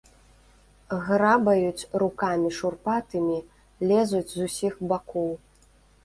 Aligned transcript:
Грабаюць 1.07 1.87
рукамі 2.03 2.49
шурпатымі, 2.59 3.35
лезуць 3.91 4.31
з 4.31 4.39
усіх 4.47 4.73
бакоў. 4.93 5.29